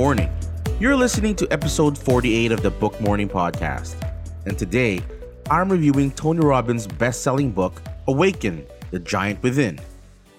Morning. 0.00 0.30
You're 0.80 0.96
listening 0.96 1.36
to 1.36 1.46
episode 1.52 1.98
48 1.98 2.52
of 2.52 2.62
the 2.62 2.70
Book 2.70 2.98
Morning 3.02 3.28
Podcast. 3.28 3.96
And 4.46 4.58
today, 4.58 5.02
I'm 5.50 5.70
reviewing 5.70 6.10
Tony 6.12 6.40
Robbins' 6.40 6.86
best 6.86 7.22
selling 7.22 7.50
book, 7.50 7.82
Awaken 8.08 8.64
The 8.92 8.98
Giant 8.98 9.42
Within 9.42 9.78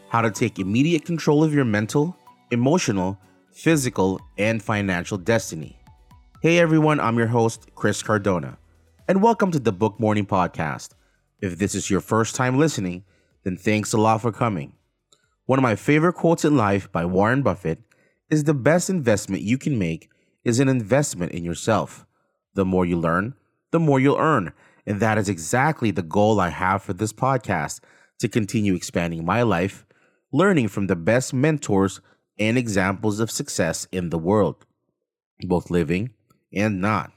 How 0.10 0.22
to 0.22 0.32
Take 0.32 0.58
Immediate 0.58 1.06
Control 1.06 1.44
of 1.44 1.54
Your 1.54 1.64
Mental, 1.64 2.18
Emotional, 2.50 3.20
Physical, 3.52 4.20
and 4.40 4.64
Financial 4.64 5.20
Destiny. 5.20 5.78
Hey 6.42 6.58
everyone, 6.58 7.00
I'm 7.00 7.20
your 7.20 7.28
host, 7.28 7.68
Chris 7.76 8.02
Cardona, 8.02 8.58
and 9.08 9.22
welcome 9.22 9.52
to 9.52 9.60
the 9.60 9.72
Book 9.72 10.00
Morning 10.00 10.26
Podcast. 10.26 10.96
If 11.40 11.60
this 11.60 11.76
is 11.76 11.92
your 11.92 12.02
first 12.02 12.34
time 12.34 12.58
listening, 12.58 13.04
then 13.44 13.58
thanks 13.58 13.94
a 13.94 14.00
lot 14.00 14.24
for 14.24 14.32
coming. 14.32 14.74
One 15.46 15.60
of 15.60 15.64
my 15.64 15.76
favorite 15.76 16.14
quotes 16.14 16.46
in 16.46 16.58
life 16.58 16.92
by 16.92 17.06
Warren 17.06 17.44
Buffett 17.44 17.84
is 18.32 18.46
the 18.46 18.54
best 18.54 18.90
investment 18.90 19.44
you 19.44 19.58
can 19.58 19.78
make 19.78 20.10
is 20.46 20.60
an 20.60 20.70
investment 20.70 21.34
in 21.34 21.44
yourself. 21.44 22.06
The 22.54 22.66
more 22.66 22.86
you 22.86 22.98
learn, 22.98 23.36
the 23.72 23.80
more 23.80 24.00
you'll 24.00 24.18
earn. 24.18 24.54
And 24.88 25.02
that 25.02 25.18
is 25.18 25.30
exactly 25.30 25.92
the 25.92 26.02
goal 26.02 26.40
I 26.40 26.50
have 26.50 26.82
for 26.82 26.94
this 26.94 27.12
podcast 27.12 27.82
to 28.20 28.30
continue 28.30 28.74
expanding 28.74 29.26
my 29.26 29.44
life, 29.44 29.86
learning 30.32 30.70
from 30.70 30.88
the 30.88 30.96
best 30.96 31.34
mentors 31.34 32.00
and 32.40 32.58
examples 32.58 33.20
of 33.20 33.30
success 33.30 33.86
in 33.92 34.10
the 34.10 34.18
world, 34.18 34.66
both 35.42 35.70
living 35.70 36.12
and 36.54 36.80
not. 36.80 37.12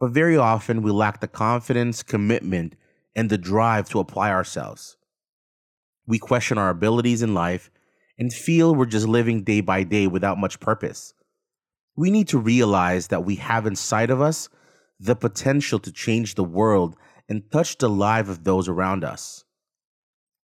But 0.00 0.10
very 0.10 0.36
often 0.36 0.82
we 0.82 0.90
lack 0.90 1.20
the 1.20 1.28
confidence, 1.28 2.02
commitment, 2.02 2.74
and 3.14 3.30
the 3.30 3.38
drive 3.38 3.88
to 3.90 4.00
apply 4.00 4.30
ourselves. 4.30 4.96
We 6.06 6.18
question 6.18 6.58
our 6.58 6.70
abilities 6.70 7.22
in 7.22 7.34
life 7.34 7.70
and 8.18 8.32
feel 8.32 8.74
we're 8.74 8.86
just 8.86 9.06
living 9.06 9.44
day 9.44 9.60
by 9.60 9.82
day 9.82 10.06
without 10.06 10.38
much 10.38 10.60
purpose. 10.60 11.14
We 11.96 12.10
need 12.10 12.28
to 12.28 12.38
realize 12.38 13.08
that 13.08 13.24
we 13.24 13.36
have 13.36 13.66
inside 13.66 14.10
of 14.10 14.20
us 14.20 14.48
the 14.98 15.16
potential 15.16 15.78
to 15.80 15.92
change 15.92 16.34
the 16.34 16.44
world 16.44 16.96
and 17.28 17.50
touch 17.50 17.78
the 17.78 17.88
lives 17.88 18.28
of 18.28 18.44
those 18.44 18.68
around 18.68 19.04
us. 19.04 19.44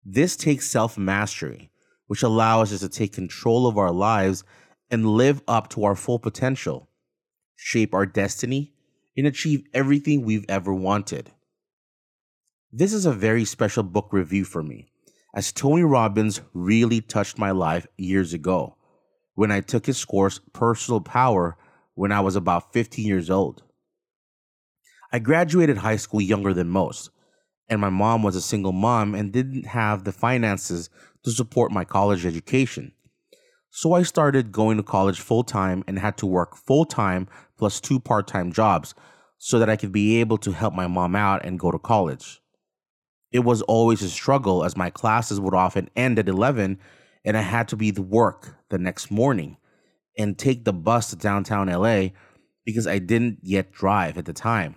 This 0.05 0.36
takes 0.36 0.68
self 0.68 0.98
mastery, 0.98 1.70
which 2.06 2.22
allows 2.22 2.72
us 2.72 2.80
to 2.80 2.88
take 2.88 3.12
control 3.12 3.67
of 3.67 3.78
our 3.78 3.92
lives 3.92 4.45
and 4.90 5.06
live 5.06 5.42
up 5.48 5.68
to 5.70 5.84
our 5.84 5.95
full 5.95 6.18
potential, 6.18 6.90
shape 7.56 7.95
our 7.95 8.05
destiny, 8.05 8.74
and 9.17 9.27
achieve 9.27 9.64
everything 9.72 10.22
we've 10.22 10.45
ever 10.48 10.74
wanted. 10.74 11.30
This 12.74 12.94
is 12.94 13.05
a 13.05 13.12
very 13.12 13.44
special 13.44 13.83
book 13.83 14.14
review 14.14 14.46
for 14.46 14.62
me, 14.62 14.88
as 15.34 15.52
Tony 15.52 15.83
Robbins 15.83 16.40
really 16.55 17.02
touched 17.02 17.36
my 17.36 17.50
life 17.50 17.86
years 17.98 18.33
ago 18.33 18.78
when 19.34 19.52
I 19.52 19.60
took 19.60 19.84
his 19.84 20.02
course, 20.06 20.40
Personal 20.55 21.02
Power, 21.02 21.58
when 21.92 22.12
I 22.12 22.20
was 22.20 22.34
about 22.34 22.72
15 22.72 23.05
years 23.05 23.28
old. 23.28 23.62
I 25.12 25.18
graduated 25.18 25.77
high 25.77 25.96
school 25.96 26.22
younger 26.22 26.55
than 26.55 26.70
most, 26.70 27.10
and 27.68 27.78
my 27.78 27.90
mom 27.90 28.22
was 28.22 28.36
a 28.36 28.40
single 28.40 28.72
mom 28.72 29.14
and 29.14 29.34
didn't 29.34 29.66
have 29.66 30.04
the 30.04 30.12
finances 30.12 30.89
to 31.24 31.30
support 31.30 31.72
my 31.72 31.84
college 31.84 32.24
education. 32.24 32.92
So 33.68 33.92
I 33.92 34.02
started 34.02 34.50
going 34.50 34.78
to 34.78 34.83
college 34.83 35.20
full 35.20 35.44
time 35.44 35.84
and 35.86 35.98
had 35.98 36.16
to 36.16 36.27
work 36.27 36.56
full 36.56 36.86
time 36.86 37.28
plus 37.58 37.83
two 37.83 38.00
part 38.00 38.27
time 38.27 38.50
jobs 38.50 38.94
so 39.36 39.58
that 39.58 39.68
I 39.68 39.77
could 39.77 39.92
be 39.92 40.20
able 40.20 40.39
to 40.39 40.52
help 40.52 40.72
my 40.72 40.86
mom 40.86 41.14
out 41.14 41.44
and 41.44 41.60
go 41.60 41.70
to 41.70 41.78
college 41.78 42.42
it 43.33 43.41
was 43.41 43.63
always 43.63 44.03
a 44.03 44.11
struggle 44.11 44.65
as 44.65 44.77
my 44.77 44.91
classes 44.91 45.41
would 45.41 45.55
often 45.55 45.89
end 45.97 46.19
at 46.19 46.29
11 46.29 46.79
and 47.25 47.37
I 47.37 47.41
had 47.41 47.69
to 47.69 47.77
be 47.77 47.91
the 47.91 48.03
work 48.03 48.57
the 48.69 48.79
next 48.79 49.11
morning 49.11 49.57
and 50.19 50.39
take 50.39 50.65
the 50.65 50.73
bus 50.73 51.11
to 51.11 51.17
downtown 51.17 51.69
LA 51.69 52.09
because 52.65 52.87
I 52.87 52.98
didn't 52.98 53.39
yet 53.43 53.73
drive 53.73 54.19
at 54.19 54.27
the 54.27 54.33
time. 54.33 54.77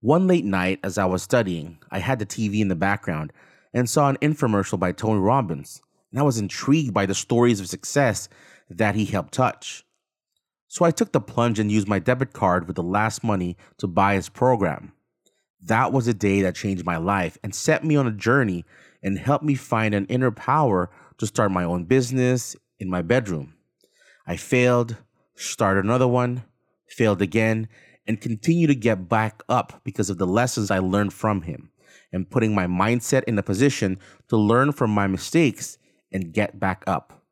One 0.00 0.26
late 0.26 0.44
night 0.44 0.80
as 0.82 0.98
I 0.98 1.04
was 1.04 1.22
studying, 1.22 1.78
I 1.90 1.98
had 1.98 2.18
the 2.18 2.26
TV 2.26 2.60
in 2.60 2.68
the 2.68 2.76
background 2.76 3.32
and 3.72 3.88
saw 3.88 4.08
an 4.08 4.16
infomercial 4.18 4.78
by 4.78 4.92
Tony 4.92 5.20
Robbins, 5.20 5.80
and 6.10 6.20
I 6.20 6.22
was 6.22 6.38
intrigued 6.38 6.92
by 6.92 7.06
the 7.06 7.14
stories 7.14 7.60
of 7.60 7.68
success 7.68 8.28
that 8.68 8.94
he 8.94 9.04
helped 9.04 9.32
touch. 9.32 9.84
So 10.68 10.84
I 10.84 10.90
took 10.90 11.12
the 11.12 11.20
plunge 11.20 11.58
and 11.58 11.70
used 11.70 11.88
my 11.88 11.98
debit 11.98 12.32
card 12.32 12.66
with 12.66 12.76
the 12.76 12.82
last 12.82 13.22
money 13.22 13.56
to 13.78 13.86
buy 13.86 14.14
his 14.14 14.28
program. 14.28 14.92
That 15.62 15.92
was 15.92 16.08
a 16.08 16.14
day 16.14 16.42
that 16.42 16.56
changed 16.56 16.84
my 16.84 16.96
life 16.96 17.38
and 17.42 17.54
set 17.54 17.84
me 17.84 17.94
on 17.96 18.06
a 18.06 18.12
journey 18.12 18.64
and 19.02 19.18
helped 19.18 19.44
me 19.44 19.54
find 19.54 19.94
an 19.94 20.06
inner 20.06 20.30
power 20.30 20.90
to 21.18 21.26
start 21.26 21.52
my 21.52 21.64
own 21.64 21.84
business 21.84 22.56
in 22.80 22.90
my 22.90 23.02
bedroom. 23.02 23.54
I 24.26 24.36
failed, 24.36 24.96
started 25.36 25.84
another 25.84 26.08
one, 26.08 26.44
failed 26.88 27.22
again, 27.22 27.68
and 28.06 28.20
continue 28.20 28.66
to 28.66 28.74
get 28.74 29.08
back 29.08 29.42
up 29.48 29.80
because 29.84 30.10
of 30.10 30.18
the 30.18 30.26
lessons 30.26 30.70
I 30.70 30.78
learned 30.80 31.12
from 31.12 31.42
him 31.42 31.70
and 32.12 32.28
putting 32.28 32.54
my 32.54 32.66
mindset 32.66 33.22
in 33.24 33.38
a 33.38 33.42
position 33.42 33.98
to 34.28 34.36
learn 34.36 34.72
from 34.72 34.90
my 34.90 35.06
mistakes 35.06 35.78
and 36.12 36.32
get 36.32 36.58
back 36.58 36.82
up. 36.86 37.22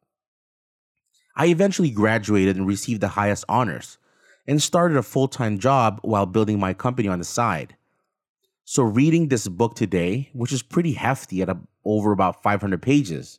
I 1.37 1.47
eventually 1.47 1.91
graduated 1.91 2.57
and 2.57 2.67
received 2.67 3.01
the 3.01 3.09
highest 3.09 3.45
honors 3.49 3.99
and 4.47 4.63
started 4.63 4.97
a 4.97 5.03
full 5.03 5.29
time 5.29 5.59
job 5.59 5.99
while 6.03 6.27
building 6.27 6.59
my 6.59 6.75
company 6.75 7.09
on 7.09 7.19
the 7.19 7.25
side. 7.25 7.77
So, 8.65 8.83
reading 8.83 9.29
this 9.29 9.49
book 9.49 9.75
today, 9.75 10.31
which 10.33 10.53
is 10.53 10.63
pretty 10.63 10.93
hefty 10.93 11.43
at 11.43 11.49
a, 11.49 11.59
over 11.85 12.13
about 12.13 12.43
500 12.43 12.81
pages, 12.81 13.39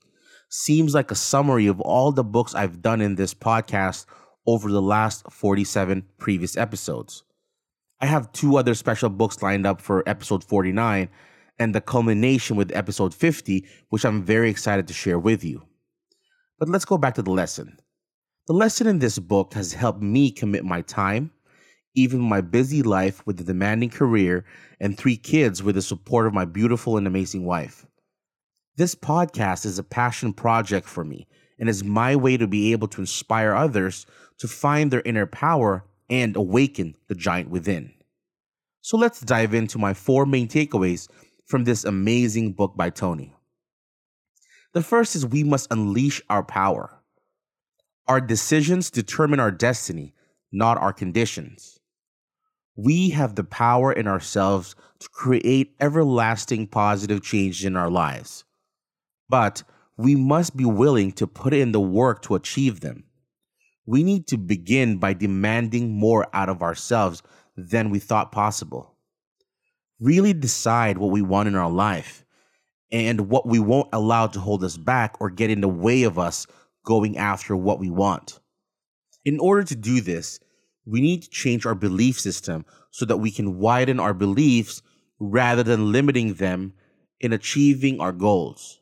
seems 0.50 0.94
like 0.94 1.12
a 1.12 1.16
summary 1.16 1.68
of 1.68 1.80
all 1.80 2.12
the 2.12 2.24
books 2.24 2.54
I've 2.54 2.82
done 2.82 3.02
in 3.02 3.16
this 3.16 3.34
podcast 3.34 4.06
over 4.46 4.70
the 4.70 4.82
last 4.82 5.32
47 5.32 6.06
previous 6.18 6.58
episodes. 6.58 7.24
I 8.02 8.08
have 8.08 8.32
two 8.34 8.58
other 8.58 8.74
special 8.74 9.10
books 9.10 9.42
lined 9.42 9.66
up 9.66 9.80
for 9.80 10.08
episode 10.10 10.44
49 10.44 11.10
and 11.60 11.76
the 11.76 11.82
culmination 11.82 12.56
with 12.56 12.76
episode 12.76 13.14
50, 13.14 13.66
which 13.90 14.04
I'm 14.04 14.24
very 14.24 14.50
excited 14.50 14.88
to 14.88 14.94
share 14.94 15.20
with 15.20 15.44
you. 15.44 15.62
But 16.58 16.68
let's 16.68 16.86
go 16.86 16.98
back 16.98 17.14
to 17.16 17.22
the 17.22 17.32
lesson. 17.32 17.78
The 18.48 18.54
lesson 18.54 18.88
in 18.88 19.00
this 19.00 19.20
book 19.20 19.54
has 19.54 19.74
helped 19.74 20.02
me 20.02 20.32
commit 20.32 20.66
my 20.66 20.82
time, 20.82 21.32
even 21.94 22.20
my 22.20 22.42
busy 22.42 22.82
life 22.82 23.26
with 23.26 23.40
a 23.40 23.44
demanding 23.44 23.90
career 23.90 24.46
and 24.80 24.98
three 24.98 25.18
kids 25.18 25.62
with 25.62 25.76
the 25.76 25.82
support 25.82 26.26
of 26.26 26.34
my 26.34 26.46
beautiful 26.46 26.98
and 26.98 27.06
amazing 27.06 27.46
wife. 27.46 27.86
This 28.78 28.96
podcast 28.96 29.66
is 29.66 29.78
a 29.78 29.84
passion 29.84 30.34
project 30.34 30.88
for 30.88 31.04
me 31.04 31.28
and 31.60 31.68
is 31.68 31.84
my 31.84 32.16
way 32.16 32.38
to 32.38 32.48
be 32.48 32.72
able 32.72 32.88
to 32.88 33.02
inspire 33.02 33.54
others 33.54 34.06
to 34.40 34.48
find 34.48 34.90
their 34.90 35.02
inner 35.06 35.26
power 35.26 35.84
and 36.10 36.36
awaken 36.36 36.96
the 37.08 37.16
giant 37.16 37.50
within. 37.50 37.94
So 38.82 38.98
let's 38.98 39.20
dive 39.22 39.54
into 39.54 39.78
my 39.78 39.94
four 39.94 40.26
main 40.26 40.48
takeaways 40.48 41.08
from 41.46 41.66
this 41.66 41.84
amazing 41.84 42.54
book 42.54 42.76
by 42.76 42.90
Tony. 42.90 43.36
The 44.74 44.82
first 44.82 45.16
is 45.16 45.26
we 45.26 45.44
must 45.44 45.72
unleash 45.72 46.22
our 46.30 46.44
power. 46.44 46.98
Our 48.08 48.22
decisions 48.22 48.90
determine 48.90 49.40
our 49.40 49.52
destiny, 49.52 50.16
not 50.52 50.78
our 50.78 50.94
conditions. 50.94 51.81
We 52.84 53.12
have 53.12 53.36
the 53.36 53.44
power 53.44 53.94
in 53.94 54.08
ourselves 54.08 54.76
to 55.00 55.10
create 55.10 55.76
everlasting 55.80 56.66
positive 56.68 57.22
change 57.22 57.64
in 57.64 57.76
our 57.76 57.92
lives. 57.92 58.44
But 59.30 59.62
we 59.98 60.16
must 60.16 60.58
be 60.58 60.66
willing 60.66 61.12
to 61.14 61.28
put 61.28 61.54
in 61.54 61.74
the 61.74 61.80
work 61.80 62.24
to 62.24 62.34
achieve 62.34 62.80
them. 62.80 63.04
We 63.86 64.02
need 64.04 64.26
to 64.28 64.38
begin 64.38 64.98
by 64.98 65.14
demanding 65.14 65.92
more 65.92 66.28
out 66.34 66.50
of 66.50 66.64
ourselves 66.64 67.22
than 67.56 67.92
we 67.92 68.00
thought 68.00 68.32
possible. 68.32 68.96
Really 70.00 70.34
decide 70.34 70.98
what 70.98 71.12
we 71.12 71.22
want 71.22 71.50
in 71.50 71.56
our 71.56 71.70
life 71.70 72.26
and 72.92 73.30
what 73.30 73.48
we 73.48 73.60
won't 73.60 73.90
allow 73.94 74.26
to 74.26 74.40
hold 74.40 74.64
us 74.64 74.78
back 74.78 75.18
or 75.20 75.30
get 75.30 75.52
in 75.52 75.62
the 75.62 75.68
way 75.68 76.02
of 76.02 76.18
us 76.18 76.48
going 76.84 77.16
after 77.18 77.56
what 77.56 77.80
we 77.80 77.92
want. 77.92 78.40
In 79.24 79.40
order 79.40 79.64
to 79.66 79.76
do 79.76 80.02
this, 80.02 80.40
we 80.86 81.02
need 81.02 81.24
to 81.24 81.30
change 81.30 81.66
our 81.66 81.76
belief 81.76 82.20
system 82.20 82.66
so 82.90 83.06
that 83.06 83.18
we 83.18 83.32
can 83.32 83.58
widen 83.58 84.00
our 84.00 84.14
beliefs 84.14 84.82
rather 85.20 85.64
than 85.64 85.92
limiting 85.92 86.34
them 86.36 86.74
in 87.20 87.34
achieving 87.34 88.00
our 88.00 88.12
goals. 88.12 88.80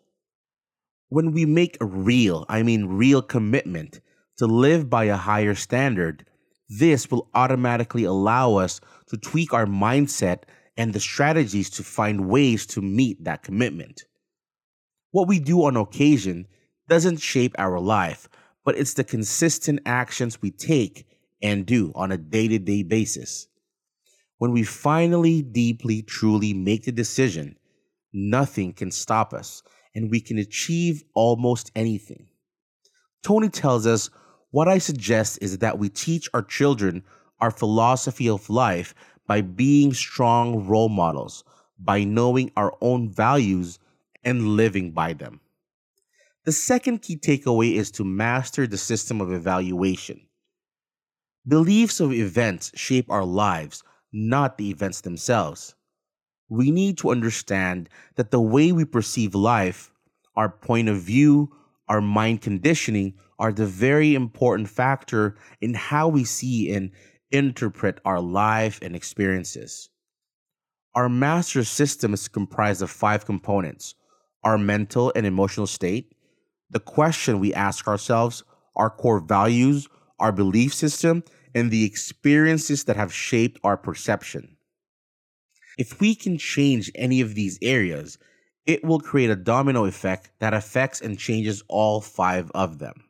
When 1.09 1.31
we 1.31 1.45
make 1.45 1.77
a 1.81 1.85
real, 1.85 2.45
I 2.47 2.63
mean 2.63 2.85
real 2.85 3.21
commitment 3.21 3.99
to 4.37 4.45
live 4.45 4.89
by 4.89 5.05
a 5.05 5.17
higher 5.17 5.55
standard, 5.55 6.25
this 6.69 7.11
will 7.11 7.29
automatically 7.33 8.03
allow 8.03 8.55
us 8.55 8.79
to 9.07 9.17
tweak 9.17 9.53
our 9.53 9.65
mindset 9.65 10.43
and 10.77 10.93
the 10.93 10.99
strategies 10.99 11.69
to 11.71 11.83
find 11.83 12.29
ways 12.29 12.65
to 12.67 12.81
meet 12.81 13.23
that 13.25 13.43
commitment. 13.43 14.03
What 15.11 15.27
we 15.27 15.39
do 15.39 15.65
on 15.65 15.75
occasion 15.75 16.47
doesn't 16.87 17.17
shape 17.17 17.55
our 17.57 17.79
life, 17.79 18.29
but 18.63 18.77
it's 18.77 18.93
the 18.93 19.03
consistent 19.03 19.81
actions 19.85 20.41
we 20.41 20.51
take 20.51 21.08
and 21.41 21.65
do 21.65 21.91
on 21.95 22.11
a 22.11 22.17
day 22.17 22.47
to 22.47 22.59
day 22.59 22.83
basis. 22.83 23.47
When 24.37 24.51
we 24.51 24.63
finally, 24.63 25.41
deeply, 25.41 26.01
truly 26.01 26.53
make 26.53 26.85
the 26.85 26.91
decision, 26.91 27.57
nothing 28.13 28.73
can 28.73 28.91
stop 28.91 29.33
us 29.33 29.61
and 29.93 30.09
we 30.09 30.21
can 30.21 30.37
achieve 30.37 31.03
almost 31.13 31.71
anything. 31.75 32.27
Tony 33.21 33.49
tells 33.49 33.85
us 33.85 34.09
what 34.51 34.67
I 34.67 34.77
suggest 34.77 35.39
is 35.41 35.57
that 35.59 35.77
we 35.77 35.89
teach 35.89 36.29
our 36.33 36.41
children 36.41 37.03
our 37.39 37.51
philosophy 37.51 38.29
of 38.29 38.49
life 38.49 38.93
by 39.27 39.41
being 39.41 39.93
strong 39.93 40.65
role 40.65 40.89
models, 40.89 41.43
by 41.77 42.03
knowing 42.03 42.51
our 42.57 42.75
own 42.81 43.09
values 43.09 43.79
and 44.23 44.55
living 44.55 44.91
by 44.91 45.13
them. 45.13 45.39
The 46.45 46.51
second 46.51 47.01
key 47.01 47.17
takeaway 47.17 47.75
is 47.75 47.91
to 47.91 48.03
master 48.03 48.65
the 48.65 48.77
system 48.77 49.21
of 49.21 49.31
evaluation. 49.31 50.21
Beliefs 51.47 51.99
of 51.99 52.11
events 52.11 52.71
shape 52.75 53.09
our 53.09 53.23
lives, 53.23 53.83
not 54.11 54.57
the 54.57 54.69
events 54.69 55.01
themselves. 55.01 55.75
We 56.49 56.71
need 56.71 56.97
to 56.99 57.11
understand 57.11 57.89
that 58.15 58.31
the 58.31 58.41
way 58.41 58.71
we 58.71 58.85
perceive 58.85 59.35
life, 59.35 59.91
our 60.35 60.49
point 60.49 60.89
of 60.89 61.01
view, 61.01 61.55
our 61.87 62.01
mind 62.01 62.41
conditioning 62.41 63.13
are 63.39 63.53
the 63.53 63.65
very 63.65 64.15
important 64.15 64.69
factor 64.69 65.37
in 65.61 65.73
how 65.73 66.07
we 66.07 66.23
see 66.23 66.73
and 66.73 66.91
interpret 67.31 67.99
our 68.03 68.19
life 68.19 68.79
and 68.81 68.95
experiences. 68.95 69.89
Our 70.95 71.07
master 71.07 71.63
system 71.63 72.13
is 72.13 72.27
comprised 72.27 72.81
of 72.81 72.89
five 72.89 73.25
components 73.25 73.95
our 74.41 74.57
mental 74.57 75.11
and 75.17 75.25
emotional 75.25 75.67
state, 75.67 76.15
the 76.69 76.79
question 76.79 77.39
we 77.39 77.53
ask 77.53 77.89
ourselves, 77.89 78.41
our 78.77 78.89
core 78.89 79.19
values, 79.19 79.89
our 80.19 80.31
belief 80.31 80.73
system, 80.73 81.23
and 81.55 81.71
the 81.71 81.85
experiences 81.85 82.83
that 82.83 82.95
have 82.95 83.13
shaped 83.13 83.59
our 83.63 83.77
perception. 83.77 84.57
If 85.77 85.99
we 85.99 86.13
can 86.13 86.37
change 86.37 86.91
any 86.95 87.21
of 87.21 87.35
these 87.35 87.57
areas, 87.61 88.17
it 88.65 88.83
will 88.83 88.99
create 88.99 89.29
a 89.29 89.35
domino 89.35 89.85
effect 89.85 90.29
that 90.39 90.53
affects 90.53 91.01
and 91.01 91.17
changes 91.17 91.63
all 91.67 92.01
five 92.01 92.51
of 92.53 92.79
them. 92.79 93.05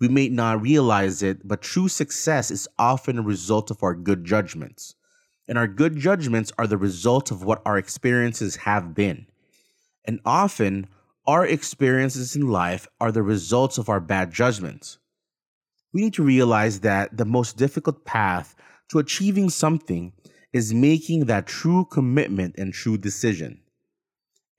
We 0.00 0.08
may 0.08 0.28
not 0.28 0.60
realize 0.60 1.22
it, 1.22 1.46
but 1.46 1.62
true 1.62 1.88
success 1.88 2.50
is 2.50 2.68
often 2.78 3.18
a 3.18 3.22
result 3.22 3.70
of 3.70 3.82
our 3.82 3.94
good 3.94 4.24
judgments. 4.24 4.94
And 5.46 5.58
our 5.58 5.68
good 5.68 5.96
judgments 5.96 6.50
are 6.58 6.66
the 6.66 6.78
result 6.78 7.30
of 7.30 7.44
what 7.44 7.62
our 7.64 7.78
experiences 7.78 8.56
have 8.56 8.94
been. 8.94 9.26
And 10.04 10.20
often, 10.24 10.88
our 11.26 11.46
experiences 11.46 12.34
in 12.34 12.48
life 12.48 12.86
are 13.00 13.12
the 13.12 13.22
results 13.22 13.78
of 13.78 13.88
our 13.88 14.00
bad 14.00 14.32
judgments. 14.32 14.98
We 15.94 16.00
need 16.02 16.14
to 16.14 16.24
realize 16.24 16.80
that 16.80 17.16
the 17.16 17.24
most 17.24 17.56
difficult 17.56 18.04
path 18.04 18.56
to 18.90 18.98
achieving 18.98 19.48
something 19.48 20.12
is 20.52 20.74
making 20.74 21.26
that 21.26 21.46
true 21.46 21.84
commitment 21.84 22.56
and 22.58 22.74
true 22.74 22.98
decision. 22.98 23.60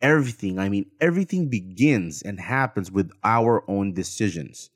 Everything, 0.01 0.59
I 0.59 0.69
mean, 0.69 0.85
everything 1.01 1.49
begins 1.49 2.21
and 2.21 2.39
happens 2.39 2.89
with 2.89 3.11
our 3.21 3.69
own 3.69 3.93
decisions. 3.93 4.69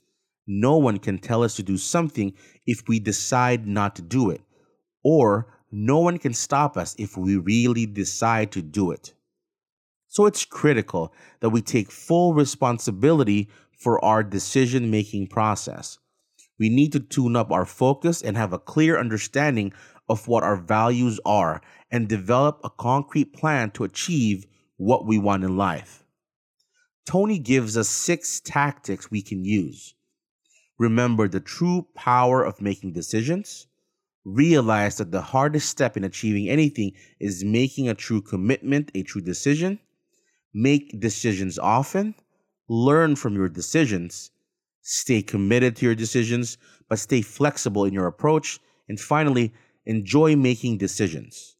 No 0.48 0.78
one 0.78 0.98
can 0.98 1.18
tell 1.18 1.44
us 1.44 1.56
to 1.56 1.64
do 1.64 1.78
something 1.78 2.34
if 2.68 2.90
we 2.90 3.00
decide 3.00 3.66
not 3.66 3.96
to 3.96 4.02
do 4.02 4.30
it, 4.30 4.42
or 5.02 5.48
no 5.72 6.00
one 6.00 6.18
can 6.18 6.34
stop 6.34 6.76
us 6.76 6.94
if 7.00 7.16
we 7.16 7.38
really 7.38 7.86
decide 7.86 8.52
to 8.52 8.62
do 8.62 8.92
it. 8.92 9.14
So 10.10 10.26
it's 10.26 10.44
critical 10.44 11.14
that 11.40 11.52
we 11.52 11.62
take 11.62 11.90
full 11.90 12.34
responsibility 12.34 13.48
for 13.78 14.04
our 14.04 14.24
decision 14.24 14.92
making 14.92 15.28
process. 15.28 16.00
We 16.60 16.70
need 16.70 16.92
to 16.92 17.00
tune 17.00 17.36
up 17.36 17.52
our 17.52 17.66
focus 17.66 18.22
and 18.22 18.38
have 18.38 18.54
a 18.54 18.60
clear 18.60 19.00
understanding 19.00 19.74
of 20.08 20.28
what 20.28 20.44
our 20.44 20.58
values 20.58 21.20
are 21.26 21.62
and 21.90 22.08
develop 22.08 22.60
a 22.64 22.70
concrete 22.70 23.34
plan 23.34 23.72
to 23.72 23.84
achieve 23.84 24.46
what 24.78 25.06
we 25.06 25.18
want 25.18 25.44
in 25.44 25.58
life. 25.58 26.04
Tony 27.06 27.40
gives 27.40 27.76
us 27.76 27.90
six 27.90 28.40
tactics 28.40 29.10
we 29.10 29.22
can 29.22 29.44
use. 29.44 29.96
Remember 30.78 31.28
the 31.28 31.40
true 31.40 31.88
power 31.96 32.44
of 32.44 32.62
making 32.62 32.94
decisions. 32.94 33.68
Realize 34.24 34.98
that 34.98 35.12
the 35.12 35.22
hardest 35.22 35.70
step 35.70 35.98
in 35.98 36.04
achieving 36.04 36.48
anything 36.48 36.92
is 37.20 37.44
making 37.44 37.90
a 37.90 37.96
true 37.96 38.22
commitment, 38.22 38.92
a 38.94 39.02
true 39.02 39.22
decision 39.22 39.80
make 40.54 41.00
decisions 41.00 41.60
often, 41.60 42.16
learn 42.68 43.16
from 43.16 43.36
your 43.36 43.50
decisions, 43.50 44.32
stay 44.82 45.22
committed 45.22 45.76
to 45.76 45.86
your 45.86 45.96
decisions, 45.96 46.58
but 46.88 47.00
stay 47.00 47.22
flexible 47.22 47.86
in 47.86 47.94
your 47.94 48.08
approach, 48.08 48.60
and 48.88 49.00
finally, 49.00 49.54
enjoy 49.86 50.36
making 50.36 50.78
decisions. 50.78 51.56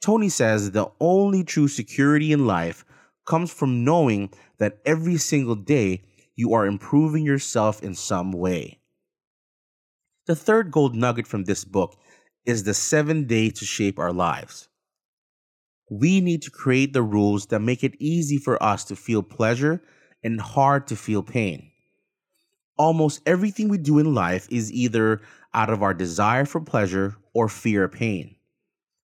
Tony 0.00 0.28
says 0.28 0.70
the 0.70 0.90
only 1.00 1.44
true 1.44 1.68
security 1.68 2.32
in 2.32 2.46
life 2.46 2.84
comes 3.26 3.52
from 3.52 3.84
knowing 3.84 4.30
that 4.58 4.78
every 4.84 5.16
single 5.16 5.54
day 5.54 6.02
you 6.36 6.54
are 6.54 6.66
improving 6.66 7.24
yourself 7.24 7.82
in 7.82 7.94
some 7.94 8.32
way. 8.32 8.80
The 10.26 10.36
third 10.36 10.70
gold 10.70 10.94
nugget 10.94 11.26
from 11.26 11.44
this 11.44 11.64
book 11.64 11.96
is 12.46 12.64
the 12.64 12.74
seven 12.74 13.26
days 13.26 13.54
to 13.54 13.64
shape 13.64 13.98
our 13.98 14.12
lives 14.12 14.70
we 15.90 16.20
need 16.20 16.40
to 16.42 16.50
create 16.50 16.92
the 16.92 17.02
rules 17.02 17.46
that 17.46 17.58
make 17.58 17.82
it 17.82 17.96
easy 17.98 18.38
for 18.38 18.62
us 18.62 18.84
to 18.84 18.96
feel 18.96 19.22
pleasure 19.22 19.82
and 20.22 20.40
hard 20.40 20.86
to 20.86 20.96
feel 20.96 21.22
pain. 21.22 21.69
Almost 22.80 23.20
everything 23.26 23.68
we 23.68 23.76
do 23.76 23.98
in 23.98 24.14
life 24.14 24.48
is 24.50 24.72
either 24.72 25.20
out 25.52 25.68
of 25.68 25.82
our 25.82 25.92
desire 25.92 26.46
for 26.46 26.62
pleasure 26.62 27.14
or 27.34 27.46
fear 27.46 27.84
of 27.84 27.92
pain. 27.92 28.36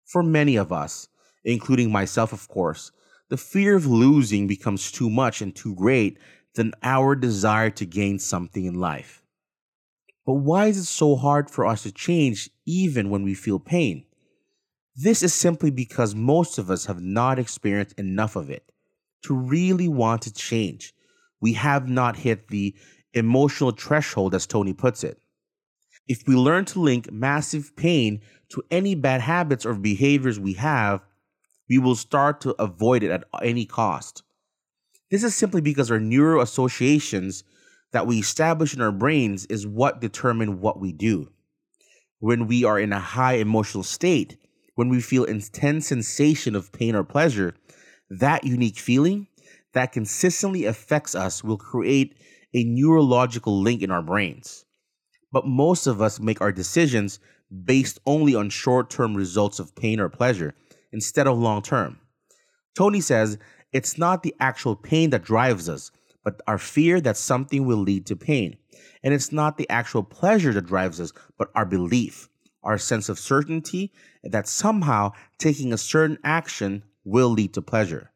For 0.07 0.23
many 0.23 0.57
of 0.57 0.73
us, 0.73 1.09
including 1.45 1.93
myself, 1.93 2.33
of 2.33 2.49
course, 2.49 2.91
the 3.29 3.37
fear 3.37 3.77
of 3.77 3.85
losing 3.85 4.47
becomes 4.47 4.91
too 4.91 5.11
much 5.11 5.43
and 5.43 5.55
too 5.55 5.75
great 5.75 6.19
than 6.55 6.73
our 6.83 7.15
desire 7.15 7.69
to 7.69 7.85
gain 7.85 8.19
something 8.19 8.65
in 8.65 8.81
life. 8.81 9.23
But 10.25 10.37
why 10.37 10.69
is 10.69 10.79
it 10.79 10.85
so 10.85 11.15
hard 11.15 11.51
for 11.51 11.67
us 11.67 11.83
to 11.83 11.93
change 11.93 12.49
even 12.65 13.11
when 13.11 13.25
we 13.25 13.35
feel 13.35 13.59
pain? 13.59 14.07
This 14.95 15.23
is 15.23 15.35
simply 15.35 15.69
because 15.69 16.15
most 16.15 16.57
of 16.57 16.71
us 16.71 16.87
have 16.87 17.03
not 17.03 17.39
experienced 17.39 17.99
enough 17.99 18.37
of 18.37 18.49
it 18.49 18.73
to 19.25 19.35
really 19.35 19.87
want 19.87 20.23
to 20.23 20.33
change. 20.33 20.95
We 21.43 21.53
have 21.53 21.91
not 21.91 22.17
hit 22.17 22.49
the 22.49 22.75
emotional 23.17 23.73
threshold, 23.73 24.35
as 24.35 24.47
Tony 24.47 24.73
puts 24.73 25.03
it. 25.03 25.19
If 26.07 26.23
we 26.29 26.37
learn 26.37 26.65
to 26.67 26.81
link 26.81 27.11
massive 27.11 27.75
pain 27.75 28.21
to 28.51 28.63
any 28.71 28.95
bad 28.95 29.21
habits 29.21 29.67
or 29.67 29.75
behaviors 29.75 30.39
we 30.39 30.53
have, 30.55 31.01
we 31.69 31.79
will 31.79 31.97
start 31.97 32.41
to 32.43 32.55
avoid 32.63 33.03
it 33.03 33.11
at 33.11 33.25
any 33.43 33.67
cost. 33.67 34.23
This 35.11 35.25
is 35.25 35.35
simply 35.35 35.61
because 35.61 35.91
our 35.91 35.99
neural 35.99 36.43
associations 36.43 37.43
that 37.93 38.07
we 38.07 38.19
establish 38.19 38.75
in 38.75 38.81
our 38.81 38.93
brains 38.93 39.47
is 39.47 39.67
what 39.67 40.01
determine 40.01 40.61
what 40.61 40.79
we 40.79 40.93
do. 40.93 41.31
When 42.19 42.47
we 42.47 42.65
are 42.65 42.79
in 42.79 42.93
a 42.93 43.01
high 43.01 43.35
emotional 43.35 43.83
state, 43.83 44.37
when 44.75 44.89
we 44.89 45.01
feel 45.01 45.25
intense 45.25 45.89
sensation 45.89 46.55
of 46.55 46.73
pain 46.73 46.95
or 46.95 47.03
pleasure, 47.05 47.55
that 48.11 48.45
unique 48.45 48.79
feeling 48.79 49.27
that 49.73 49.93
consistently 49.93 50.65
affects 50.65 51.15
us 51.15 51.43
will 51.43 51.59
create 51.59 52.17
a 52.57 52.65
neurological 52.65 53.61
link 53.61 53.83
in 53.83 53.91
our 53.91 54.03
brains. 54.03 54.65
But 55.31 55.47
most 55.47 55.87
of 55.87 56.01
us 56.01 56.19
make 56.19 56.41
our 56.41 56.53
decisions 56.53 57.21
based 57.65 58.01
only 58.07 58.35
on 58.35 58.51
short 58.51 58.91
term 58.91 59.15
results 59.15 59.59
of 59.59 59.77
pain 59.77 60.01
or 60.01 60.09
pleasure 60.09 60.55
instead 60.93 61.27
of 61.27 61.39
long 61.39 61.63
term. 61.63 62.01
Tony 62.75 63.01
says 63.01 63.39
it's 63.73 63.99
not 63.99 64.23
the 64.23 64.35
actual 64.41 64.75
pain 64.75 65.11
that 65.11 65.23
drives 65.23 65.69
us, 65.69 65.91
but 66.25 66.41
our 66.47 66.59
fear 66.59 67.01
that 67.01 67.17
something 67.17 67.67
will 67.67 67.77
lead 67.77 68.07
to 68.07 68.17
pain. 68.17 68.57
And 69.03 69.15
it's 69.15 69.31
not 69.31 69.59
the 69.59 69.69
actual 69.71 70.03
pleasure 70.03 70.53
that 70.53 70.67
drives 70.67 71.01
us, 71.01 71.13
but 71.39 71.51
our 71.55 71.67
belief 71.67 72.29
our 72.67 72.77
sense 72.77 73.09
of 73.09 73.19
certainty 73.19 73.93
that 74.25 74.49
somehow 74.49 75.13
taking 75.39 75.73
a 75.73 75.79
certain 75.79 76.19
action 76.25 76.83
will 77.05 77.29
lead 77.29 77.55
to 77.55 77.63
pleasure. 77.63 78.11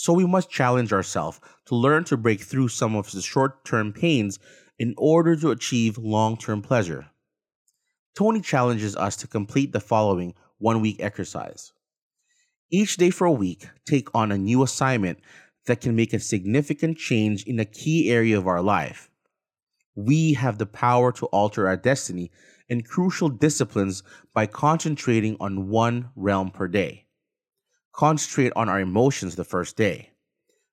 So 0.00 0.14
we 0.14 0.24
must 0.24 0.48
challenge 0.48 0.94
ourselves 0.94 1.40
to 1.66 1.76
learn 1.76 2.04
to 2.04 2.16
break 2.16 2.40
through 2.40 2.68
some 2.68 2.96
of 2.96 3.12
the 3.12 3.20
short 3.20 3.66
term 3.66 3.92
pains 3.92 4.38
in 4.78 4.94
order 4.96 5.36
to 5.36 5.50
achieve 5.50 5.98
long 5.98 6.38
term 6.38 6.62
pleasure. 6.62 7.10
Tony 8.16 8.40
challenges 8.40 8.96
us 8.96 9.14
to 9.16 9.26
complete 9.26 9.74
the 9.74 9.78
following 9.78 10.32
one 10.56 10.80
week 10.80 10.96
exercise. 11.00 11.74
Each 12.70 12.96
day 12.96 13.10
for 13.10 13.26
a 13.26 13.30
week, 13.44 13.68
take 13.86 14.08
on 14.14 14.32
a 14.32 14.38
new 14.38 14.62
assignment 14.62 15.18
that 15.66 15.82
can 15.82 15.94
make 15.94 16.14
a 16.14 16.18
significant 16.18 16.96
change 16.96 17.44
in 17.44 17.60
a 17.60 17.66
key 17.66 18.10
area 18.10 18.38
of 18.38 18.46
our 18.46 18.62
life. 18.62 19.10
We 19.94 20.32
have 20.32 20.56
the 20.56 20.64
power 20.64 21.12
to 21.12 21.26
alter 21.26 21.68
our 21.68 21.76
destiny 21.76 22.30
and 22.70 22.88
crucial 22.88 23.28
disciplines 23.28 24.02
by 24.32 24.46
concentrating 24.46 25.36
on 25.40 25.68
one 25.68 26.08
realm 26.16 26.52
per 26.52 26.68
day. 26.68 27.04
Concentrate 27.92 28.52
on 28.56 28.68
our 28.68 28.80
emotions 28.80 29.36
the 29.36 29.44
first 29.44 29.76
day, 29.76 30.10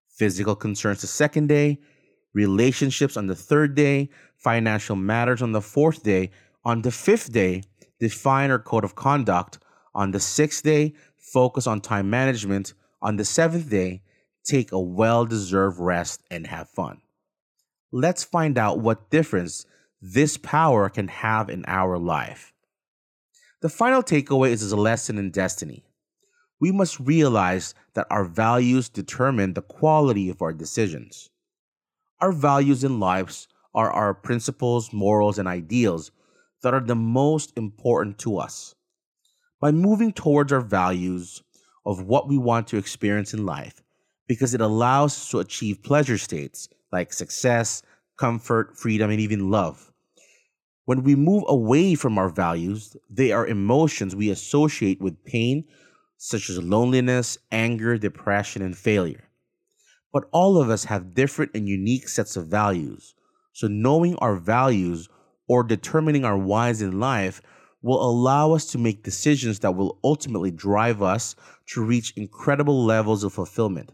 physical 0.08 0.56
concerns 0.56 1.02
the 1.02 1.08
second 1.08 1.48
day, 1.48 1.80
relationships 2.34 3.18
on 3.18 3.28
the 3.28 3.36
third 3.36 3.76
day, 3.76 4.10
financial 4.38 4.96
matters 4.96 5.42
on 5.42 5.52
the 5.52 5.62
fourth 5.62 6.04
day. 6.04 6.32
On 6.64 6.82
the 6.82 6.92
fifth 6.92 7.32
day, 7.32 7.64
define 8.00 8.52
our 8.52 8.60
code 8.60 8.84
of 8.84 8.96
conduct. 8.96 9.60
On 9.96 10.12
the 10.12 10.20
sixth 10.20 10.64
day, 10.64 10.94
focus 11.18 11.66
on 11.66 11.82
time 11.82 12.10
management. 12.10 12.74
On 13.02 13.16
the 13.16 13.26
seventh 13.26 13.70
day, 13.70 14.04
take 14.44 14.72
a 14.72 14.80
well 14.80 15.26
deserved 15.26 15.80
rest 15.80 16.22
and 16.30 16.48
have 16.48 16.70
fun. 16.70 17.02
Let's 17.92 18.24
find 18.24 18.58
out 18.58 18.80
what 18.80 19.10
difference 19.10 19.66
this 20.02 20.38
power 20.38 20.90
can 20.90 21.08
have 21.08 21.50
in 21.50 21.64
our 21.68 21.98
life. 21.98 22.54
The 23.62 23.70
final 23.70 24.04
takeaway 24.04 24.50
is 24.50 24.72
a 24.72 24.76
lesson 24.76 25.18
in 25.18 25.32
destiny. 25.32 25.87
We 26.60 26.72
must 26.72 27.00
realize 27.00 27.74
that 27.94 28.08
our 28.10 28.26
values 28.26 28.90
determine 28.90 29.54
the 29.54 29.62
quality 29.62 30.30
of 30.30 30.42
our 30.42 30.54
decisions. 30.54 31.30
Our 32.20 32.32
values 32.32 32.84
in 32.84 33.00
lives 33.00 33.48
are 33.76 33.92
our 33.92 34.14
principles, 34.14 34.92
morals, 34.92 35.38
and 35.38 35.48
ideals 35.48 36.12
that 36.64 36.74
are 36.74 36.82
the 36.82 36.96
most 36.96 37.54
important 37.56 38.18
to 38.20 38.38
us. 38.38 38.74
By 39.60 39.72
moving 39.72 40.12
towards 40.12 40.52
our 40.52 40.62
values 40.62 41.44
of 41.86 42.04
what 42.04 42.28
we 42.28 42.38
want 42.38 42.68
to 42.68 42.78
experience 42.78 43.34
in 43.34 43.46
life, 43.46 43.84
because 44.28 44.54
it 44.54 44.62
allows 44.62 45.14
us 45.14 45.30
to 45.30 45.40
achieve 45.40 45.84
pleasure 45.84 46.18
states 46.18 46.70
like 46.92 47.14
success, 47.14 47.84
comfort, 48.18 48.78
freedom, 48.78 49.12
and 49.12 49.22
even 49.22 49.52
love. 49.52 49.92
When 50.86 51.04
we 51.04 51.16
move 51.16 51.44
away 51.48 51.96
from 51.96 52.18
our 52.18 52.30
values, 52.30 52.96
they 53.10 53.32
are 53.32 53.46
emotions 53.46 54.16
we 54.16 54.30
associate 54.30 55.02
with 55.02 55.24
pain, 55.24 55.66
such 56.18 56.50
as 56.50 56.62
loneliness, 56.62 57.38
anger, 57.52 57.98
depression, 57.98 58.62
and 58.62 58.78
failure. 58.78 59.30
But 60.12 60.28
all 60.32 60.62
of 60.62 60.70
us 60.70 60.86
have 60.86 61.14
different 61.14 61.52
and 61.54 61.68
unique 61.68 62.08
sets 62.10 62.36
of 62.36 62.48
values. 62.48 63.14
So, 63.54 63.68
knowing 63.68 64.16
our 64.18 64.36
values 64.36 65.10
or 65.48 65.64
determining 65.64 66.26
our 66.26 66.38
whys 66.38 66.82
in 66.82 67.00
life 67.00 67.42
will 67.82 68.02
allow 68.02 68.54
us 68.54 68.66
to 68.72 68.78
make 68.78 69.04
decisions 69.04 69.60
that 69.60 69.76
will 69.76 70.00
ultimately 70.04 70.52
drive 70.52 71.02
us 71.02 71.36
to 71.68 71.84
reach 71.84 72.14
incredible 72.18 72.84
levels 72.84 73.24
of 73.24 73.34
fulfillment. 73.34 73.92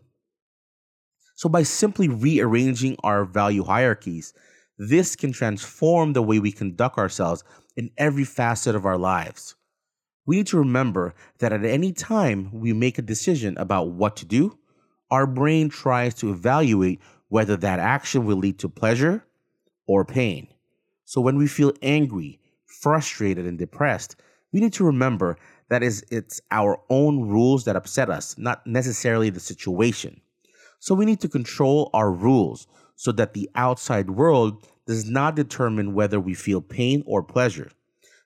So, 1.36 1.50
by 1.50 1.64
simply 1.64 2.08
rearranging 2.08 2.96
our 3.04 3.26
value 3.26 3.64
hierarchies, 3.64 4.34
this 4.78 5.16
can 5.16 5.34
transform 5.34 6.14
the 6.14 6.24
way 6.24 6.40
we 6.40 6.52
conduct 6.52 6.98
ourselves 6.98 7.44
in 7.76 7.92
every 7.98 8.24
facet 8.24 8.76
of 8.76 8.86
our 8.86 8.98
lives. 8.98 9.56
We 10.26 10.38
need 10.38 10.48
to 10.48 10.58
remember 10.58 11.14
that 11.40 11.52
at 11.52 11.66
any 11.66 11.92
time 11.92 12.50
we 12.54 12.72
make 12.72 12.98
a 12.98 13.02
decision 13.02 13.58
about 13.58 13.90
what 13.90 14.16
to 14.18 14.26
do, 14.26 14.58
our 15.12 15.28
brain 15.28 15.70
tries 15.70 16.14
to 16.16 16.32
evaluate 16.32 17.02
whether 17.28 17.58
that 17.58 17.80
action 17.80 18.26
will 18.26 18.38
lead 18.38 18.60
to 18.60 18.70
pleasure 18.70 19.26
or 19.86 20.06
pain. 20.06 20.48
So 21.06 21.20
when 21.20 21.38
we 21.38 21.48
feel 21.48 21.74
angry, 21.82 22.40
frustrated, 22.66 23.46
and 23.46 23.58
depressed, 23.58 24.16
we 24.52 24.60
need 24.60 24.74
to 24.74 24.86
remember 24.86 25.38
that 25.70 25.84
is 25.84 26.06
it's 26.10 26.40
our 26.52 26.80
own 26.90 27.28
rules 27.28 27.66
that 27.66 27.76
upset 27.76 28.10
us, 28.10 28.38
not 28.38 28.66
necessarily 28.66 29.30
the 29.30 29.40
situation. 29.40 30.22
So 30.80 30.96
we 30.96 31.06
need 31.06 31.20
to 31.22 31.30
control 31.30 31.90
our 31.94 32.12
rules 32.12 32.68
so 32.96 33.12
that 33.14 33.34
the 33.34 33.50
outside 33.56 34.10
world 34.12 34.68
does 34.86 35.10
not 35.10 35.36
determine 35.36 35.94
whether 35.94 36.20
we 36.20 36.34
feel 36.34 36.62
pain 36.62 37.04
or 37.06 37.24
pleasure. 37.24 37.72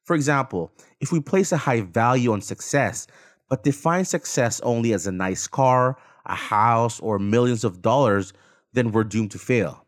For 0.08 0.16
example, 0.16 0.72
if 1.02 1.12
we 1.12 1.20
place 1.20 1.52
a 1.52 1.58
high 1.58 1.82
value 1.82 2.32
on 2.32 2.40
success, 2.40 3.08
but 3.50 3.66
define 3.66 4.06
success 4.06 4.62
only 4.62 4.94
as 4.94 5.06
a 5.06 5.12
nice 5.12 5.48
car, 5.48 5.98
a 6.26 6.34
house, 6.34 7.02
or 7.02 7.20
millions 7.20 7.66
of 7.66 7.82
dollars, 7.82 8.32
then 8.72 8.94
we're 8.94 9.04
doomed 9.04 9.32
to 9.32 9.38
fail. 9.38 9.86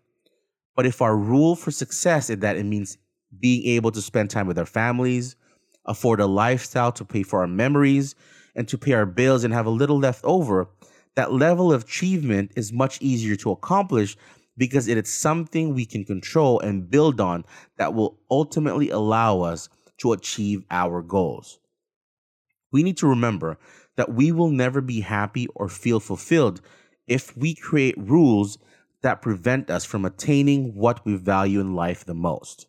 But 0.76 0.86
if 0.86 1.02
our 1.02 1.16
rule 1.16 1.56
for 1.56 1.72
success 1.72 2.30
is 2.30 2.40
that 2.40 2.58
it 2.58 2.66
means 2.66 2.98
being 3.40 3.66
able 3.66 3.92
to 3.92 4.02
spend 4.02 4.30
time 4.30 4.46
with 4.46 4.60
our 4.60 4.66
families, 4.66 5.38
afford 5.86 6.20
a 6.20 6.26
lifestyle 6.26 6.92
to 6.92 7.06
pay 7.06 7.24
for 7.24 7.40
our 7.40 7.48
memories, 7.48 8.14
and 8.56 8.68
to 8.68 8.78
pay 8.78 8.92
our 8.92 9.06
bills 9.06 9.46
and 9.46 9.54
have 9.54 9.68
a 9.68 9.70
little 9.70 10.00
left 10.00 10.26
over, 10.26 10.68
that 11.16 11.32
level 11.32 11.72
of 11.72 11.84
achievement 11.84 12.52
is 12.58 12.74
much 12.74 13.02
easier 13.02 13.38
to 13.38 13.52
accomplish 13.52 14.18
because 14.58 14.90
it 14.90 14.98
is 14.98 15.10
something 15.10 15.74
we 15.74 15.86
can 15.86 16.04
control 16.04 16.60
and 16.60 16.92
build 16.92 17.22
on 17.22 17.46
that 17.78 17.94
will 17.94 18.20
ultimately 18.30 18.90
allow 18.90 19.40
us 19.40 19.70
to 20.00 20.14
achieve 20.14 20.64
our 20.72 21.02
goals. 21.02 21.60
We 22.72 22.84
need 22.84 22.98
to 22.98 23.08
remember 23.08 23.58
that 23.96 24.14
we 24.14 24.32
will 24.32 24.50
never 24.50 24.82
be 24.82 25.02
happy 25.02 25.48
or 25.56 25.70
feel 25.70 26.00
fulfilled 26.00 26.62
if 27.08 27.36
we 27.36 27.56
create 27.56 27.98
rules 27.98 28.58
that 29.02 29.22
prevent 29.22 29.70
us 29.70 29.86
from 29.86 30.06
attaining 30.06 30.76
what 30.76 31.06
we 31.06 31.16
value 31.16 31.60
in 31.60 31.74
life 31.74 32.06
the 32.06 32.14
most. 32.14 32.68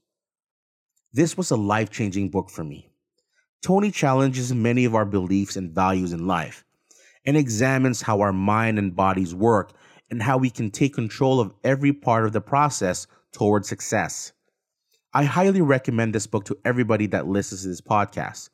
This 1.13 1.37
was 1.37 1.51
a 1.51 1.57
life 1.57 1.91
changing 1.91 2.31
book 2.31 2.51
for 2.51 2.65
me. 2.65 2.91
Tony 3.63 3.91
challenges 3.91 4.55
many 4.55 4.85
of 4.85 4.95
our 4.95 5.05
beliefs 5.05 5.57
and 5.57 5.75
values 5.75 6.13
in 6.13 6.27
life 6.27 6.65
and 7.27 7.37
examines 7.37 8.01
how 8.01 8.21
our 8.21 8.33
mind 8.33 8.79
and 8.79 8.97
bodies 8.97 9.35
work 9.35 9.73
and 10.11 10.23
how 10.23 10.39
we 10.39 10.51
can 10.51 10.71
take 10.71 10.95
control 10.95 11.41
of 11.41 11.55
every 11.63 11.93
part 11.93 12.25
of 12.25 12.33
the 12.33 12.41
process 12.41 13.07
toward 13.33 13.67
success. 13.67 14.33
I 15.13 15.25
highly 15.25 15.61
recommend 15.61 16.15
this 16.15 16.29
book 16.29 16.45
to 16.45 16.59
everybody 16.65 17.09
that 17.09 17.27
listens 17.27 17.63
to 17.63 17.69
this 17.69 17.81
podcast. 17.81 18.51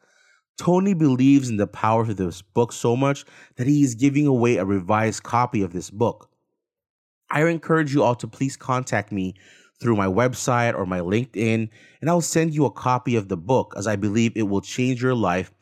Tony 0.57 0.95
believes 0.95 1.51
in 1.51 1.59
the 1.59 1.67
power 1.67 2.01
of 2.01 2.17
this 2.17 2.41
book 2.41 2.73
so 2.73 2.97
much 2.97 3.27
that 3.57 3.67
he 3.67 3.83
is 3.83 3.95
giving 3.95 4.27
away 4.27 4.57
a 4.57 4.65
revised 4.65 5.23
copy 5.23 5.61
of 5.61 5.75
this 5.75 5.91
book. 5.91 6.31
I 7.31 7.45
encourage 7.47 7.93
you 7.93 8.03
all 8.03 8.15
to 8.15 8.27
please 8.27 8.57
contact 8.57 9.13
me 9.13 9.35
through 9.81 9.97
my 9.97 10.07
website 10.07 10.75
or 10.75 10.87
my 10.87 11.01
LinkedIn, 11.01 11.69
and 12.01 12.11
I'll 12.11 12.23
send 12.23 12.55
you 12.55 12.65
a 12.65 12.71
copy 12.71 13.17
of 13.17 13.29
the 13.29 13.37
book 13.37 13.75
as 13.77 13.87
I 13.87 13.97
believe 13.97 14.33
it 14.35 14.45
will 14.45 14.63
change 14.63 15.03
your 15.03 15.15
life 15.15 15.53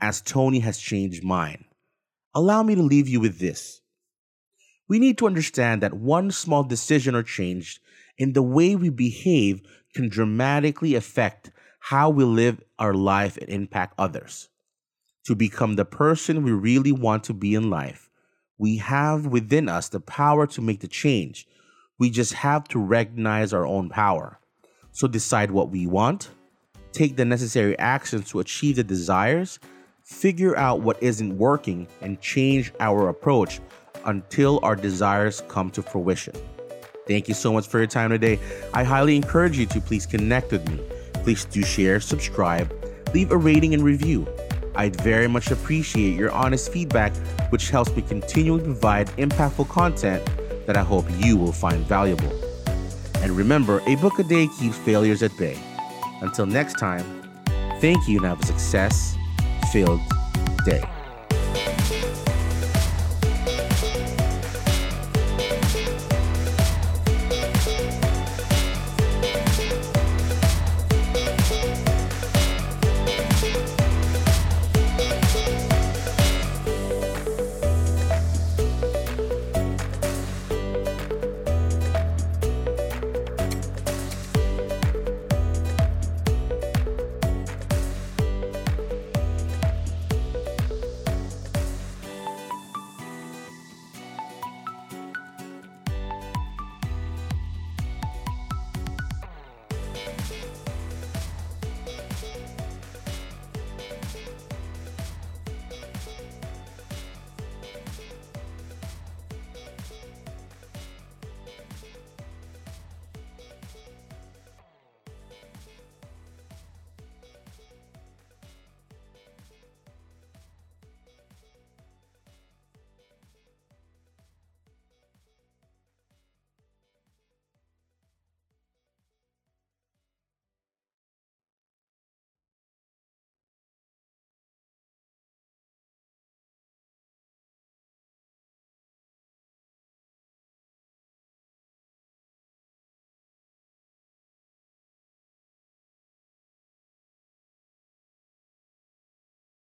as 0.00 0.20
Tony 0.20 0.60
has 0.60 0.78
changed 0.78 1.24
mine. 1.24 1.64
Allow 2.32 2.62
me 2.62 2.76
to 2.76 2.82
leave 2.82 3.08
you 3.08 3.18
with 3.18 3.40
this. 3.40 3.80
We 4.88 5.00
need 5.00 5.18
to 5.18 5.26
understand 5.26 5.82
that 5.82 5.94
one 5.94 6.30
small 6.30 6.62
decision 6.62 7.16
or 7.16 7.24
change 7.24 7.80
in 8.18 8.34
the 8.34 8.42
way 8.42 8.76
we 8.76 8.90
behave 8.90 9.62
can 9.94 10.08
dramatically 10.08 10.94
affect 10.94 11.50
how 11.78 12.10
we 12.10 12.24
live 12.24 12.62
our 12.78 12.94
life 12.94 13.36
and 13.36 13.48
impact 13.48 13.94
others. 13.98 14.48
To 15.26 15.34
become 15.34 15.76
the 15.76 15.84
person 15.84 16.42
we 16.42 16.52
really 16.52 16.92
want 16.92 17.24
to 17.24 17.34
be 17.34 17.54
in 17.54 17.70
life, 17.70 18.10
we 18.58 18.76
have 18.78 19.26
within 19.26 19.68
us 19.68 19.88
the 19.88 20.00
power 20.00 20.46
to 20.48 20.60
make 20.60 20.80
the 20.80 20.88
change. 20.88 21.46
We 21.98 22.10
just 22.10 22.34
have 22.34 22.68
to 22.68 22.78
recognize 22.78 23.52
our 23.52 23.66
own 23.66 23.88
power. 23.88 24.38
So 24.92 25.08
decide 25.08 25.50
what 25.50 25.70
we 25.70 25.86
want, 25.86 26.30
take 26.92 27.16
the 27.16 27.24
necessary 27.24 27.78
actions 27.78 28.30
to 28.30 28.40
achieve 28.40 28.76
the 28.76 28.84
desires, 28.84 29.58
figure 30.02 30.56
out 30.56 30.80
what 30.80 31.02
isn't 31.02 31.36
working, 31.36 31.88
and 32.00 32.20
change 32.20 32.72
our 32.80 33.08
approach 33.08 33.60
until 34.04 34.60
our 34.62 34.76
desires 34.76 35.42
come 35.48 35.70
to 35.70 35.82
fruition. 35.82 36.34
Thank 37.06 37.28
you 37.28 37.34
so 37.34 37.52
much 37.52 37.66
for 37.66 37.78
your 37.78 37.86
time 37.86 38.10
today. 38.10 38.38
I 38.72 38.84
highly 38.84 39.16
encourage 39.16 39.58
you 39.58 39.66
to 39.66 39.80
please 39.80 40.06
connect 40.06 40.52
with 40.52 40.68
me 40.68 40.80
Please 41.24 41.46
do 41.46 41.62
share, 41.62 42.00
subscribe, 42.00 42.70
leave 43.14 43.32
a 43.32 43.36
rating 43.36 43.72
and 43.72 43.82
review. 43.82 44.28
I'd 44.74 44.94
very 45.00 45.26
much 45.26 45.50
appreciate 45.50 46.14
your 46.16 46.30
honest 46.30 46.70
feedback, 46.70 47.16
which 47.48 47.70
helps 47.70 47.96
me 47.96 48.02
continually 48.02 48.62
provide 48.62 49.08
impactful 49.16 49.70
content 49.70 50.22
that 50.66 50.76
I 50.76 50.82
hope 50.82 51.06
you 51.18 51.38
will 51.38 51.52
find 51.52 51.86
valuable. 51.86 52.30
And 53.22 53.32
remember, 53.32 53.80
a 53.86 53.96
book 53.96 54.18
a 54.18 54.22
day 54.22 54.48
keeps 54.60 54.76
failures 54.76 55.22
at 55.22 55.34
bay. 55.38 55.58
Until 56.20 56.44
next 56.44 56.74
time, 56.74 57.22
thank 57.80 58.06
you 58.06 58.18
and 58.18 58.26
have 58.26 58.42
a 58.42 58.46
success 58.46 59.16
filled 59.72 60.00
day. 60.66 60.82